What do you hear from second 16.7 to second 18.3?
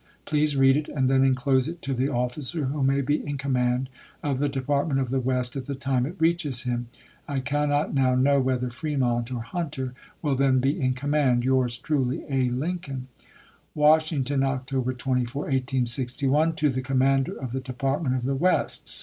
THE Commander of the Department of